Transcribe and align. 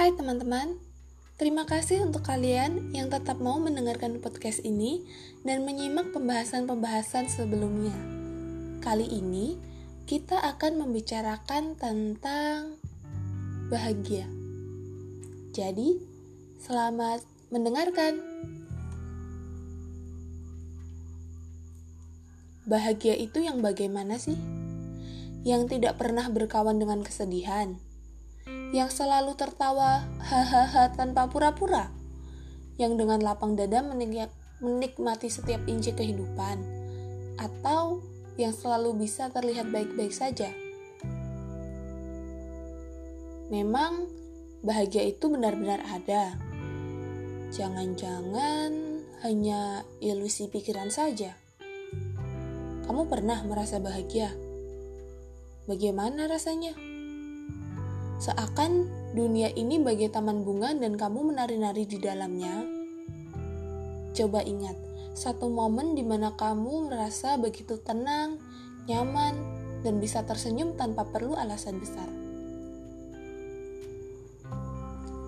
Hai 0.00 0.16
teman-teman, 0.16 0.80
terima 1.36 1.68
kasih 1.68 2.00
untuk 2.00 2.24
kalian 2.24 2.88
yang 2.96 3.12
tetap 3.12 3.36
mau 3.36 3.60
mendengarkan 3.60 4.16
podcast 4.24 4.64
ini 4.64 5.04
dan 5.44 5.60
menyimak 5.68 6.08
pembahasan-pembahasan 6.16 7.28
sebelumnya. 7.28 7.92
Kali 8.80 9.04
ini 9.04 9.60
kita 10.08 10.40
akan 10.40 10.80
membicarakan 10.80 11.76
tentang 11.76 12.80
bahagia. 13.68 14.24
Jadi, 15.52 16.00
selamat 16.64 17.20
mendengarkan. 17.52 18.24
Bahagia 22.64 23.20
itu 23.20 23.44
yang 23.44 23.60
bagaimana 23.60 24.16
sih? 24.16 24.40
Yang 25.44 25.76
tidak 25.76 26.00
pernah 26.00 26.24
berkawan 26.32 26.80
dengan 26.80 27.04
kesedihan 27.04 27.89
yang 28.70 28.86
selalu 28.86 29.34
tertawa 29.34 30.06
hahaha 30.22 30.94
tanpa 30.94 31.26
pura-pura, 31.26 31.90
yang 32.78 32.94
dengan 32.94 33.18
lapang 33.18 33.58
dada 33.58 33.82
menikmati 34.62 35.26
setiap 35.26 35.58
inci 35.66 35.90
kehidupan, 35.90 36.62
atau 37.38 37.98
yang 38.38 38.54
selalu 38.54 39.04
bisa 39.06 39.26
terlihat 39.34 39.68
baik-baik 39.74 40.14
saja. 40.14 40.54
Memang 43.50 44.06
bahagia 44.62 45.02
itu 45.02 45.26
benar-benar 45.26 45.82
ada. 45.90 46.38
Jangan-jangan 47.50 49.02
hanya 49.26 49.82
ilusi 49.98 50.46
pikiran 50.46 50.94
saja. 50.94 51.34
Kamu 52.86 53.10
pernah 53.10 53.42
merasa 53.42 53.82
bahagia? 53.82 54.30
Bagaimana 55.66 56.30
rasanya? 56.30 56.89
Seakan 58.20 58.84
dunia 59.16 59.48
ini 59.56 59.80
bagai 59.80 60.12
taman 60.12 60.44
bunga 60.44 60.76
dan 60.76 61.00
kamu 61.00 61.32
menari-nari 61.32 61.88
di 61.88 61.96
dalamnya. 61.96 62.68
Coba 64.12 64.44
ingat, 64.44 64.76
satu 65.16 65.48
momen 65.48 65.96
di 65.96 66.04
mana 66.04 66.36
kamu 66.36 66.92
merasa 66.92 67.40
begitu 67.40 67.80
tenang, 67.80 68.36
nyaman, 68.84 69.40
dan 69.80 70.04
bisa 70.04 70.20
tersenyum 70.28 70.76
tanpa 70.76 71.08
perlu 71.08 71.32
alasan 71.32 71.80
besar. 71.80 72.12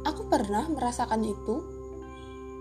Aku 0.04 0.28
pernah 0.28 0.68
merasakan 0.68 1.24
itu 1.24 1.64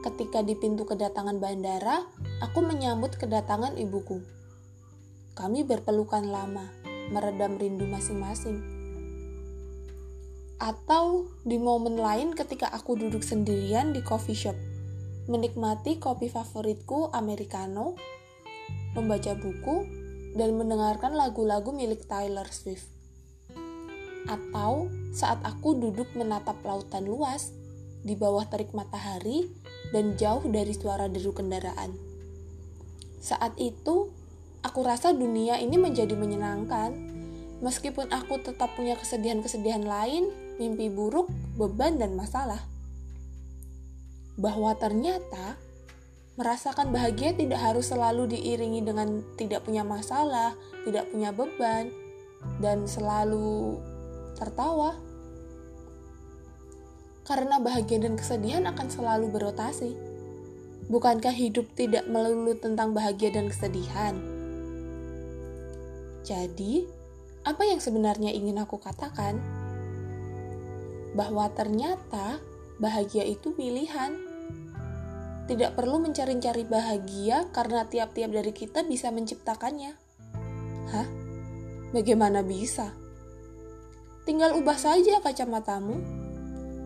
ketika 0.07 0.47
di 0.47 0.55
pintu 0.55 0.87
kedatangan 0.87 1.43
bandara, 1.43 2.07
aku 2.39 2.63
menyambut 2.63 3.19
kedatangan 3.19 3.75
ibuku. 3.75 4.23
Kami 5.35 5.67
berpelukan 5.67 6.23
lama, 6.23 6.71
meredam 7.11 7.59
rindu 7.59 7.83
masing-masing 7.83 8.80
atau 10.61 11.25
di 11.41 11.57
momen 11.57 11.97
lain 11.97 12.37
ketika 12.37 12.69
aku 12.69 12.93
duduk 12.93 13.25
sendirian 13.25 13.97
di 13.97 14.05
coffee 14.05 14.37
shop, 14.37 14.53
menikmati 15.25 15.97
kopi 15.97 16.29
favoritku 16.29 17.09
americano, 17.17 17.97
membaca 18.93 19.33
buku, 19.33 19.89
dan 20.37 20.53
mendengarkan 20.53 21.17
lagu-lagu 21.17 21.73
milik 21.73 22.05
Taylor 22.05 22.45
Swift. 22.53 22.85
Atau 24.29 24.93
saat 25.17 25.41
aku 25.41 25.81
duduk 25.81 26.13
menatap 26.13 26.61
lautan 26.61 27.09
luas 27.09 27.49
di 28.05 28.13
bawah 28.13 28.45
terik 28.45 28.69
matahari 28.77 29.49
dan 29.89 30.13
jauh 30.13 30.45
dari 30.45 30.77
suara 30.77 31.09
deru 31.09 31.33
kendaraan. 31.33 31.97
Saat 33.17 33.57
itu, 33.57 34.13
aku 34.61 34.79
rasa 34.85 35.09
dunia 35.09 35.57
ini 35.57 35.81
menjadi 35.81 36.13
menyenangkan, 36.13 36.93
meskipun 37.65 38.13
aku 38.13 38.45
tetap 38.45 38.77
punya 38.77 38.93
kesedihan-kesedihan 38.93 39.85
lain 39.89 40.29
mimpi 40.61 40.93
buruk, 40.93 41.33
beban, 41.57 41.97
dan 41.97 42.13
masalah. 42.13 42.61
Bahwa 44.37 44.77
ternyata 44.77 45.57
merasakan 46.37 46.93
bahagia 46.93 47.33
tidak 47.33 47.57
harus 47.57 47.89
selalu 47.89 48.29
diiringi 48.37 48.85
dengan 48.85 49.25
tidak 49.41 49.65
punya 49.65 49.81
masalah, 49.81 50.53
tidak 50.85 51.09
punya 51.09 51.33
beban, 51.33 51.89
dan 52.61 52.85
selalu 52.85 53.81
tertawa. 54.37 54.97
Karena 57.25 57.57
bahagia 57.57 58.01
dan 58.01 58.17
kesedihan 58.17 58.65
akan 58.69 58.87
selalu 58.89 59.29
berotasi. 59.33 59.93
Bukankah 60.91 61.31
hidup 61.31 61.71
tidak 61.77 62.03
melulu 62.09 62.57
tentang 62.57 62.91
bahagia 62.91 63.31
dan 63.31 63.47
kesedihan? 63.47 64.17
Jadi, 66.25 66.83
apa 67.47 67.63
yang 67.63 67.79
sebenarnya 67.79 68.33
ingin 68.33 68.59
aku 68.59 68.77
katakan? 68.77 69.60
Bahwa 71.13 71.47
ternyata 71.51 72.39
bahagia 72.79 73.27
itu 73.27 73.53
pilihan. 73.53 74.15
Tidak 75.45 75.75
perlu 75.75 75.99
mencari-cari 75.99 76.63
bahagia 76.63 77.51
karena 77.51 77.83
tiap-tiap 77.83 78.31
dari 78.31 78.51
kita 78.55 78.87
bisa 78.87 79.11
menciptakannya. 79.11 79.93
Hah? 80.91 81.07
Bagaimana 81.91 82.39
bisa? 82.39 82.95
Tinggal 84.23 84.55
ubah 84.55 84.79
saja 84.79 85.19
kacamatamu 85.19 85.97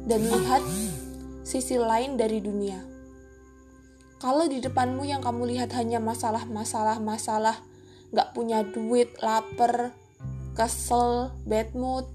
dan 0.10 0.22
lihat 0.26 0.64
sisi 1.46 1.78
lain 1.78 2.18
dari 2.18 2.42
dunia. 2.42 2.82
Kalau 4.18 4.50
di 4.50 4.58
depanmu 4.64 5.06
yang 5.06 5.22
kamu 5.22 5.54
lihat 5.54 5.76
hanya 5.78 6.02
masalah-masalah 6.02 6.98
masalah, 6.98 7.62
gak 8.10 8.34
punya 8.34 8.66
duit, 8.66 9.14
lapar, 9.22 9.94
kesel, 10.58 11.36
bad 11.46 11.76
mood, 11.76 12.08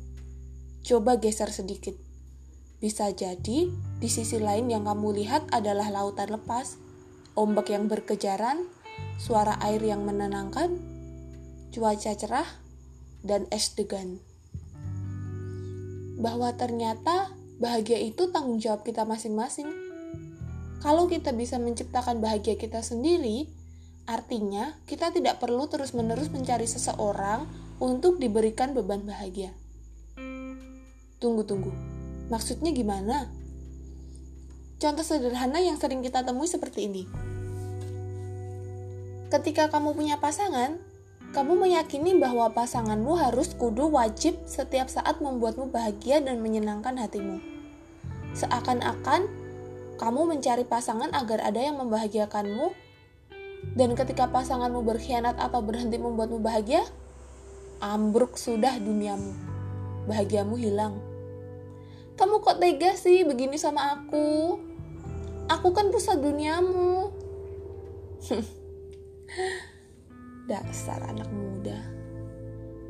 Coba 0.80 1.20
geser 1.20 1.52
sedikit. 1.52 1.92
Bisa 2.80 3.12
jadi 3.12 3.68
di 4.00 4.08
sisi 4.08 4.40
lain 4.40 4.72
yang 4.72 4.88
kamu 4.88 5.12
lihat 5.20 5.52
adalah 5.52 5.92
lautan 5.92 6.32
lepas, 6.32 6.80
ombak 7.36 7.68
yang 7.68 7.92
berkejaran, 7.92 8.64
suara 9.20 9.60
air 9.60 9.84
yang 9.84 10.08
menenangkan, 10.08 10.80
cuaca 11.76 12.16
cerah, 12.16 12.48
dan 13.20 13.44
es 13.52 13.76
degan. 13.76 14.24
Bahwa 16.16 16.56
ternyata 16.56 17.36
bahagia 17.60 18.00
itu 18.00 18.32
tanggung 18.32 18.56
jawab 18.56 18.80
kita 18.80 19.04
masing-masing. 19.04 19.68
Kalau 20.80 21.12
kita 21.12 21.36
bisa 21.36 21.60
menciptakan 21.60 22.24
bahagia 22.24 22.56
kita 22.56 22.80
sendiri, 22.80 23.52
artinya 24.08 24.80
kita 24.88 25.12
tidak 25.12 25.36
perlu 25.36 25.68
terus-menerus 25.68 26.32
mencari 26.32 26.64
seseorang 26.64 27.44
untuk 27.76 28.16
diberikan 28.16 28.72
beban 28.72 29.04
bahagia. 29.04 29.52
Tunggu, 31.20 31.44
tunggu. 31.44 31.68
Maksudnya 32.32 32.72
gimana? 32.72 33.28
Contoh 34.80 35.04
sederhana 35.04 35.60
yang 35.60 35.76
sering 35.76 36.00
kita 36.00 36.24
temui 36.24 36.48
seperti 36.48 36.88
ini. 36.88 37.04
Ketika 39.28 39.68
kamu 39.68 39.92
punya 39.92 40.16
pasangan, 40.16 40.80
kamu 41.36 41.60
meyakini 41.60 42.16
bahwa 42.16 42.48
pasanganmu 42.56 43.20
harus 43.20 43.52
kudu 43.52 43.92
wajib 43.92 44.40
setiap 44.48 44.88
saat 44.88 45.20
membuatmu 45.20 45.68
bahagia 45.68 46.24
dan 46.24 46.40
menyenangkan 46.40 46.96
hatimu. 46.96 47.36
Seakan-akan 48.32 49.28
kamu 50.00 50.20
mencari 50.24 50.64
pasangan 50.64 51.12
agar 51.12 51.44
ada 51.44 51.60
yang 51.60 51.76
membahagiakanmu, 51.76 52.72
dan 53.76 53.92
ketika 53.92 54.24
pasanganmu 54.32 54.80
berkhianat 54.88 55.36
atau 55.36 55.60
berhenti 55.60 56.00
membuatmu 56.00 56.40
bahagia, 56.40 56.80
ambruk 57.84 58.40
sudah 58.40 58.80
duniamu. 58.80 59.36
Bahagiamu 60.08 60.56
hilang. 60.56 61.09
Kamu 62.20 62.44
kok 62.44 62.60
tega 62.60 62.92
sih 63.00 63.24
begini 63.24 63.56
sama 63.56 63.96
aku? 63.96 64.60
Aku 65.48 65.72
kan 65.72 65.88
pusat 65.88 66.20
duniamu. 66.20 67.08
Dasar 70.52 71.00
anak 71.08 71.32
muda. 71.32 71.80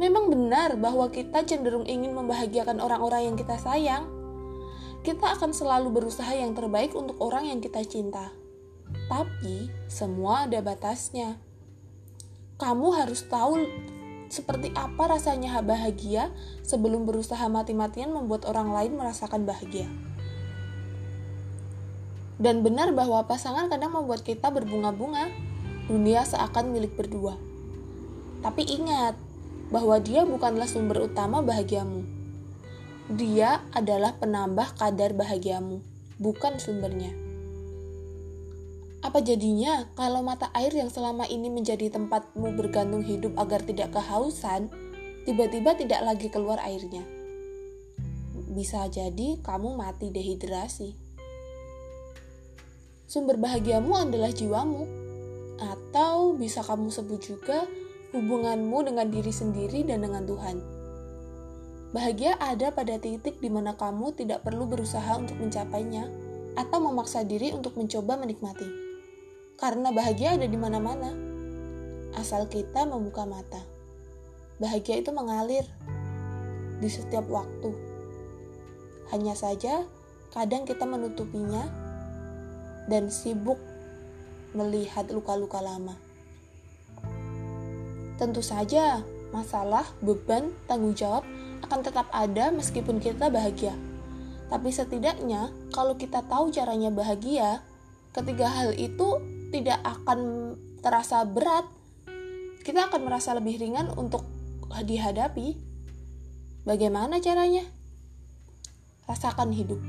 Memang 0.03 0.35
benar 0.35 0.75
bahwa 0.75 1.07
kita 1.15 1.47
cenderung 1.47 1.87
ingin 1.87 2.11
membahagiakan 2.11 2.83
orang-orang 2.83 3.31
yang 3.31 3.37
kita 3.39 3.55
sayang. 3.55 4.11
Kita 5.07 5.39
akan 5.39 5.55
selalu 5.55 5.95
berusaha 5.95 6.35
yang 6.35 6.51
terbaik 6.59 6.91
untuk 6.99 7.15
orang 7.23 7.47
yang 7.55 7.63
kita 7.63 7.87
cinta. 7.87 8.35
Tapi 9.07 9.71
semua 9.87 10.51
ada 10.51 10.59
batasnya. 10.59 11.39
Kamu 12.59 12.99
harus 12.99 13.23
tahu 13.31 13.63
seperti 14.31 14.71
apa 14.79 15.11
rasanya 15.11 15.59
bahagia 15.61 16.31
sebelum 16.63 17.03
berusaha 17.03 17.43
mati-matian 17.51 18.15
membuat 18.15 18.47
orang 18.47 18.71
lain 18.71 18.95
merasakan 18.95 19.43
bahagia. 19.43 19.91
Dan 22.41 22.65
benar 22.65 22.95
bahwa 22.97 23.21
pasangan 23.29 23.69
kadang 23.69 23.93
membuat 23.93 24.25
kita 24.25 24.49
berbunga-bunga, 24.49 25.29
dunia 25.91 26.25
seakan 26.25 26.73
milik 26.73 26.97
berdua. 26.97 27.37
Tapi 28.41 28.65
ingat 28.65 29.19
bahwa 29.69 30.01
dia 30.01 30.25
bukanlah 30.25 30.65
sumber 30.65 31.05
utama 31.05 31.45
bahagiamu. 31.45 32.07
Dia 33.13 33.61
adalah 33.75 34.17
penambah 34.17 34.79
kadar 34.79 35.13
bahagiamu, 35.13 35.85
bukan 36.17 36.57
sumbernya. 36.57 37.30
Apa 39.01 39.25
jadinya 39.25 39.89
kalau 39.97 40.21
mata 40.21 40.53
air 40.53 40.71
yang 40.77 40.93
selama 40.93 41.25
ini 41.25 41.49
menjadi 41.49 41.89
tempatmu 41.89 42.53
bergantung 42.53 43.01
hidup 43.01 43.33
agar 43.41 43.65
tidak 43.65 43.97
kehausan, 43.97 44.69
tiba-tiba 45.25 45.73
tidak 45.77 46.05
lagi 46.05 46.29
keluar 46.29 46.61
airnya? 46.61 47.21
bisa 48.51 48.91
jadi 48.91 49.39
kamu 49.41 49.79
mati 49.79 50.11
dehidrasi. 50.11 50.99
Sumber 53.07 53.39
bahagiamu 53.39 53.95
adalah 53.95 54.31
jiwamu, 54.31 54.87
atau 55.59 56.35
bisa 56.35 56.63
kamu 56.63 56.91
sebut 56.91 57.21
juga 57.23 57.67
hubunganmu 58.15 58.87
dengan 58.87 59.07
diri 59.11 59.31
sendiri 59.31 59.87
dan 59.87 60.03
dengan 60.03 60.27
Tuhan. 60.27 60.57
Bahagia 61.91 62.39
ada 62.39 62.71
pada 62.71 63.03
titik 63.03 63.43
di 63.43 63.51
mana 63.51 63.75
kamu 63.75 64.15
tidak 64.15 64.47
perlu 64.47 64.67
berusaha 64.71 65.19
untuk 65.19 65.43
mencapainya 65.43 66.07
atau 66.55 66.79
memaksa 66.79 67.27
diri 67.27 67.51
untuk 67.51 67.75
mencoba 67.75 68.15
menikmati. 68.15 68.90
Karena 69.61 69.93
bahagia 69.93 70.41
ada 70.41 70.49
di 70.49 70.57
mana-mana. 70.57 71.13
Asal 72.17 72.49
kita 72.49 72.89
membuka 72.89 73.29
mata. 73.29 73.61
Bahagia 74.57 75.05
itu 75.05 75.13
mengalir 75.13 75.69
di 76.81 76.89
setiap 76.89 77.29
waktu. 77.29 77.69
Hanya 79.13 79.37
saja 79.37 79.85
kadang 80.33 80.65
kita 80.65 80.89
menutupinya 80.89 81.69
dan 82.89 83.13
sibuk 83.13 83.61
melihat 84.57 85.13
luka-luka 85.13 85.61
lama. 85.61 85.95
Tentu 88.17 88.41
saja, 88.41 89.05
masalah, 89.29 89.85
beban, 90.01 90.57
tanggung 90.65 90.97
jawab 90.97 91.25
akan 91.61 91.81
tetap 91.85 92.09
ada 92.17 92.49
meskipun 92.49 92.97
kita 92.97 93.29
bahagia. 93.29 93.77
Tapi 94.49 94.73
setidaknya, 94.73 95.53
kalau 95.71 95.95
kita 96.01 96.25
tahu 96.27 96.49
caranya 96.51 96.91
bahagia, 96.91 97.63
ketiga 98.11 98.51
hal 98.51 98.75
itu 98.75 99.40
tidak 99.51 99.83
akan 99.83 100.55
terasa 100.81 101.27
berat. 101.27 101.67
Kita 102.63 102.89
akan 102.91 103.01
merasa 103.07 103.35
lebih 103.35 103.59
ringan 103.59 103.91
untuk 103.99 104.23
dihadapi. 104.71 105.59
Bagaimana 106.63 107.19
caranya? 107.19 107.67
Rasakan 109.11 109.51
hidup. 109.51 109.81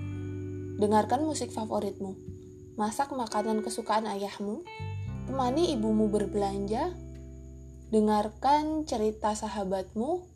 Dengarkan 0.81 1.21
musik 1.23 1.53
favoritmu. 1.53 2.17
Masak 2.75 3.13
makanan 3.13 3.61
kesukaan 3.61 4.09
ayahmu. 4.09 4.65
Temani 5.29 5.77
ibumu 5.77 6.09
berbelanja. 6.09 6.89
Dengarkan 7.93 8.87
cerita 8.87 9.35
sahabatmu 9.35 10.31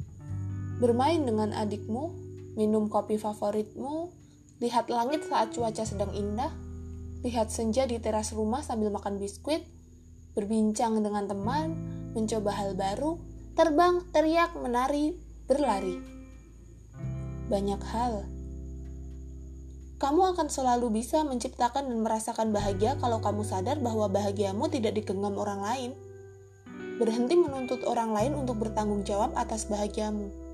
bermain 0.75 1.23
dengan 1.23 1.55
adikmu, 1.55 2.11
minum 2.59 2.91
kopi 2.91 3.15
favoritmu, 3.15 4.11
lihat 4.59 4.91
langit 4.91 5.23
saat 5.27 5.55
cuaca 5.55 5.83
sedang 5.87 6.11
indah, 6.11 6.51
lihat 7.25 7.49
senja 7.49 7.89
di 7.89 7.97
teras 7.97 8.29
rumah 8.37 8.61
sambil 8.61 8.93
makan 8.93 9.17
biskuit, 9.17 9.65
berbincang 10.37 11.01
dengan 11.01 11.25
teman, 11.25 11.73
mencoba 12.13 12.53
hal 12.53 12.77
baru, 12.77 13.17
terbang, 13.57 14.05
teriak, 14.13 14.53
menari, 14.53 15.17
berlari. 15.49 15.97
Banyak 17.49 17.81
hal. 17.81 18.29
Kamu 19.97 20.37
akan 20.37 20.53
selalu 20.53 21.01
bisa 21.01 21.25
menciptakan 21.25 21.89
dan 21.89 21.97
merasakan 22.05 22.53
bahagia 22.53 22.93
kalau 23.01 23.17
kamu 23.25 23.41
sadar 23.41 23.81
bahwa 23.81 24.05
bahagiamu 24.05 24.69
tidak 24.69 24.93
digenggam 24.93 25.33
orang 25.33 25.65
lain. 25.65 25.91
Berhenti 27.01 27.33
menuntut 27.33 27.81
orang 27.89 28.13
lain 28.13 28.37
untuk 28.37 28.61
bertanggung 28.61 29.01
jawab 29.01 29.33
atas 29.33 29.65
bahagiamu 29.65 30.45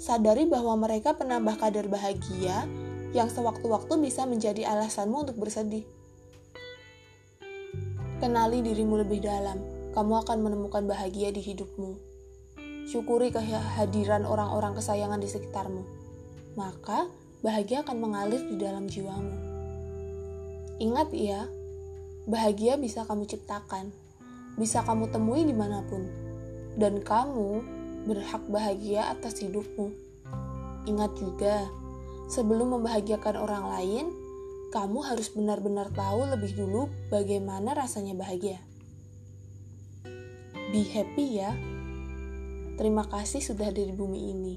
sadari 0.00 0.48
bahwa 0.48 0.80
mereka 0.80 1.12
penambah 1.12 1.60
kadar 1.60 1.84
bahagia 1.84 2.64
yang 3.10 3.26
sewaktu-waktu 3.26 3.90
bisa 3.98 4.22
menjadi 4.26 4.70
alasanmu 4.70 5.26
untuk 5.26 5.36
bersedih. 5.38 5.82
Kenali 8.20 8.60
dirimu 8.60 9.00
lebih 9.00 9.24
dalam, 9.24 9.58
kamu 9.96 10.22
akan 10.22 10.38
menemukan 10.44 10.84
bahagia 10.86 11.32
di 11.34 11.40
hidupmu. 11.40 11.96
Syukuri 12.86 13.32
kehadiran 13.32 14.28
orang-orang 14.28 14.76
kesayangan 14.76 15.18
di 15.18 15.28
sekitarmu, 15.30 15.82
maka 16.54 17.08
bahagia 17.40 17.82
akan 17.82 17.96
mengalir 17.98 18.44
di 18.44 18.60
dalam 18.60 18.86
jiwamu. 18.86 19.34
Ingat 20.80 21.08
ya, 21.16 21.48
bahagia 22.28 22.76
bisa 22.76 23.08
kamu 23.08 23.24
ciptakan, 23.24 23.90
bisa 24.60 24.84
kamu 24.84 25.08
temui 25.08 25.48
di 25.48 25.56
mana 25.56 25.80
pun, 25.88 26.04
dan 26.76 27.00
kamu 27.00 27.64
berhak 28.04 28.42
bahagia 28.48 29.12
atas 29.12 29.40
hidupmu. 29.40 29.92
Ingat 30.88 31.12
juga, 31.20 31.68
sebelum 32.30 32.78
membahagiakan 32.78 33.34
orang 33.34 33.64
lain, 33.74 34.06
kamu 34.70 35.02
harus 35.02 35.34
benar-benar 35.34 35.90
tahu 35.90 36.30
lebih 36.30 36.54
dulu 36.54 36.86
bagaimana 37.10 37.74
rasanya 37.74 38.14
bahagia. 38.14 38.62
Be 40.70 40.86
happy 40.86 41.42
ya. 41.42 41.50
Terima 42.78 43.02
kasih 43.10 43.42
sudah 43.42 43.74
ada 43.74 43.82
di 43.82 43.90
bumi 43.90 44.30
ini. 44.30 44.54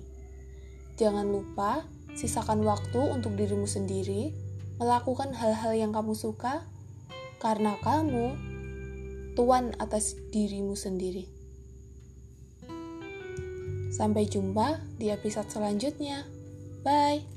Jangan 1.02 1.26
lupa 1.26 1.82
sisakan 2.14 2.62
waktu 2.62 3.02
untuk 3.10 3.34
dirimu 3.34 3.66
sendiri, 3.66 4.30
melakukan 4.78 5.34
hal-hal 5.34 5.74
yang 5.74 5.90
kamu 5.90 6.14
suka, 6.14 6.62
karena 7.42 7.74
kamu 7.82 8.38
tuan 9.34 9.74
atas 9.82 10.14
dirimu 10.30 10.78
sendiri. 10.78 11.26
Sampai 13.90 14.30
jumpa 14.30 14.78
di 15.02 15.10
episode 15.10 15.50
selanjutnya. 15.50 16.26
Bye. 16.86 17.33